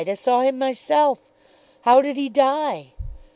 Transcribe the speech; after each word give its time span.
I 0.09 0.15
saw 0.15 0.41
him 0.41 0.57
myself. 0.57 1.31
How 1.83 2.01
did 2.01 2.17
he 2.17 2.27
die?" 2.27 2.93